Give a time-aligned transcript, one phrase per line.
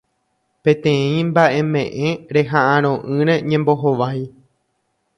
[0.63, 2.09] Peteĩ mba'eme'ẽ
[2.39, 4.21] reha'ãrõ'ỹre ñembohovái